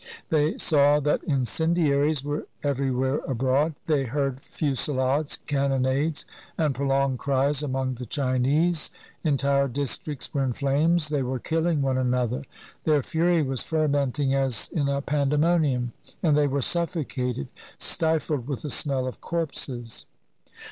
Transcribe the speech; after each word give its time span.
They 0.29 0.57
saw 0.57 0.99
that 0.99 1.23
incendiaries 1.25 2.23
were 2.23 2.47
everywhere 2.63 3.19
abroad; 3.27 3.75
they 3.85 4.05
heard 4.05 4.39
fusillades, 4.41 5.37
cannonades, 5.45 6.25
and 6.57 6.73
prolonged 6.73 7.19
cries 7.19 7.61
among 7.61 7.93
the 7.93 8.07
Chinese; 8.07 8.89
entire 9.23 9.67
districts 9.67 10.33
were 10.33 10.43
in 10.43 10.53
flames; 10.53 11.09
they 11.09 11.21
were 11.21 11.37
killing 11.37 11.83
one 11.83 11.99
another; 11.99 12.41
their 12.83 13.03
fury 13.03 13.43
was 13.43 13.61
fermenting 13.61 14.33
as 14.33 14.71
in 14.73 14.89
a 14.89 15.03
pandemonium, 15.03 15.93
and 16.23 16.35
they 16.35 16.47
were 16.47 16.63
suffocated, 16.63 17.49
stifled 17.77 18.47
with 18.47 18.63
the 18.63 18.71
smell 18.71 19.05
of 19.05 19.21
corpses. 19.21 20.07